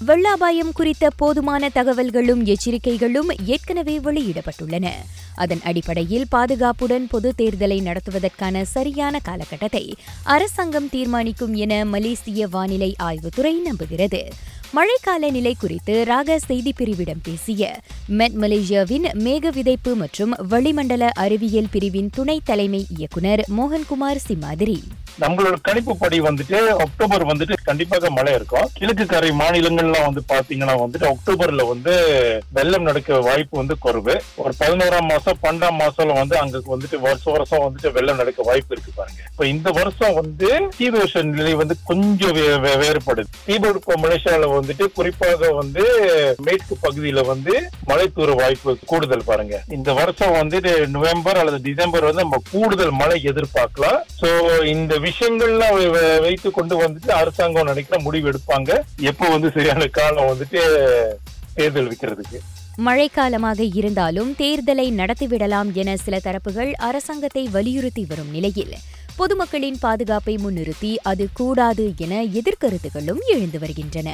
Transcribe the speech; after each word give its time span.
வெள்ள 0.00 0.30
அபாயம் 0.30 0.72
குறித்த 0.72 1.10
போதுமான 1.16 1.68
தகவல்களும் 1.74 2.42
எச்சரிக்கைகளும் 2.44 3.30
ஏற்கனவே 3.46 3.98
வெளியிடப்பட்டுள்ளன. 3.98 4.90
அதன் 5.34 5.60
அடிப்படையில் 5.62 6.26
பாதுகாப்புடன் 6.28 7.06
பொது 7.08 7.32
தேர்தலை 7.38 7.82
நடத்துவதற்கான 7.82 8.62
சரியான 8.62 9.18
காலகட்டத்தை 9.18 9.94
அரசாங்கம் 10.22 10.88
தீர்மானிக்கும் 10.88 11.54
என 11.54 11.84
மலேசிய 11.84 12.46
வானிலை 12.46 12.96
ஆய்வுத்துறை 13.02 13.54
நம்புகிறது. 13.64 14.22
மழைக்கால 14.74 15.30
நிலை 15.30 15.56
குறித்து 15.58 16.04
ராக 16.04 16.38
செய்தி 16.38 16.72
பிரிவிடம் 16.78 17.20
பேசிய 17.22 17.80
மெட் 18.06 18.32
மலேசியாவின் 18.40 19.06
மேக 19.12 19.50
விதைப்பு 19.50 19.94
மற்றும் 19.94 20.34
வளிமண்டல 20.50 21.10
அறிவியல் 21.14 21.68
பிரிவின் 21.70 22.10
துணை 22.10 22.40
தலைமை 22.44 22.86
இயக்குனர் 22.96 23.44
மோகன்குமார் 23.58 24.16
சிமாதிரி 24.28 24.82
நம்மளோட 25.20 25.54
கணிப்புப்படி 25.68 26.20
வந்துட்டு 26.20 26.54
அக்டோபர் 26.66 27.26
வந்துட்டு 27.26 27.52
கண்டிப்பாக 27.64 28.10
மழை 28.10 28.34
இருக்கும். 28.34 28.68
கிழக்கு 28.72 29.06
கரை 29.06 29.30
மாநிலங்கள்லாம் 29.30 30.04
வந்து 30.04 30.22
பாத்தீங்கன்னா 30.28 30.78
வந்துட்டு 30.78 31.12
அக்டோபர்ல 31.12 31.68
வந்து 31.68 31.94
வெள்ளம் 32.52 32.82
நடக்க 32.82 33.18
வாய்ப்பு 33.18 33.58
வந்து 33.58 33.78
குறைவு. 33.78 34.22
ஒரு 34.36 34.52
பதினோராம் 34.60 35.08
மாசம் 35.08 35.38
பன்னெண்டாம் 35.42 35.78
மாசம்ல 35.78 36.14
வந்து 36.14 36.38
அங்க 36.38 36.58
வந்துட்டு 36.58 36.98
வருஷம் 37.00 37.32
வருஷம் 37.32 37.60
வந்துட்டு 37.60 37.92
வெள்ளம் 37.92 38.16
நடக்க 38.16 38.42
வாய்ப்பு 38.42 38.66
இருக்கு 38.70 38.92
பாருங்க. 38.94 39.22
இப்ப 39.30 39.46
இந்த 39.46 39.70
வருஷம் 39.70 40.14
வந்து 40.14 40.68
தீபோஷ 40.78 41.22
நிலை 41.22 41.54
வந்து 41.54 41.76
கொஞ்சம் 41.84 42.36
வே- 42.36 42.56
வேறுபடுது. 42.60 43.24
தீபோடுப்ப 43.46 43.94
மலேசியால 44.02 44.57
வந்துட்டு 44.58 44.86
குறிப்பாக 44.98 45.50
வந்து 45.60 45.84
மேற்கு 46.46 46.74
பகுதியில 46.84 47.24
வந்து 47.32 47.54
மழை 47.90 48.06
தூர 48.16 48.32
வாய்ப்பு 48.42 48.76
கூடுதல் 48.92 49.28
பாருங்க. 49.30 49.56
இந்த 49.78 49.92
வருஷம் 50.00 50.36
வந்துட்டு 50.40 50.72
நவம்பர் 50.96 51.40
அல்லது 51.42 51.60
டிசம்பர் 51.68 52.08
வந்து 52.08 52.24
நம்ம 52.24 52.42
கூடுதல் 52.52 52.94
மழை 53.00 53.18
எதிர்பார்க்கலாம். 53.32 54.00
சோ 54.20 54.28
இந்த 54.74 54.94
விஷயங்கள்லாம் 55.08 55.76
வைத்து 56.26 56.50
கொண்டு 56.58 56.76
வந்துட்டு 56.84 57.12
அரசாங்கம் 57.20 57.70
நினைக்கிற 57.72 57.98
முடிவு 58.06 58.30
எடுப்பாங்க. 58.32 58.70
எப்போ 59.12 59.26
வந்து 59.34 59.50
சரியான 59.56 59.90
காலம் 59.98 60.30
வந்துட்டு 60.32 60.62
தேர்தல் 61.58 61.90
வைக்கிறதுக்கு. 61.90 62.40
மழைக்காலமாக 62.86 63.60
இருந்தாலும் 63.78 64.28
தேர்தலை 64.40 64.84
நடத்திவிடலாம் 64.98 65.70
என 65.80 65.96
சில 66.04 66.16
தரப்புகள் 66.26 66.70
அரசாங்கத்தை 66.88 67.42
வலியுறுத்தி 67.56 68.04
வரும் 68.10 68.30
நிலையில் 68.36 68.76
பொதுமக்களின் 69.18 69.78
பாதுகாப்பை 69.84 70.34
முன்னிறுத்தி 70.42 70.90
அது 71.10 71.24
கூடாது 71.38 71.84
என 72.04 72.20
எதிர்கருத்துகளும் 72.40 73.22
எழுந்து 73.34 73.58
வருகின்றன. 73.62 74.08